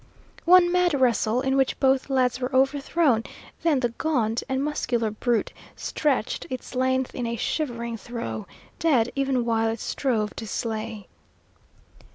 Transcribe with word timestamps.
One 0.45 0.71
mad 0.71 0.99
wrestle, 0.99 1.41
in 1.41 1.55
which 1.55 1.79
both 1.79 2.09
lads 2.09 2.39
were 2.39 2.51
overthrown, 2.55 3.23
then 3.61 3.81
the 3.81 3.89
gaunt 3.89 4.41
and 4.49 4.63
muscular 4.63 5.11
brute 5.11 5.53
stretched 5.75 6.47
its 6.49 6.73
length 6.73 7.13
in 7.13 7.27
a 7.27 7.35
shivering 7.35 7.97
throe, 7.97 8.47
dead 8.79 9.11
even 9.15 9.45
while 9.45 9.69
it 9.69 9.79
strove 9.79 10.35
to 10.37 10.47
slay. 10.47 11.05